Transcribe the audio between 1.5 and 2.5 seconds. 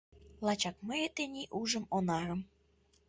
ужым Онарым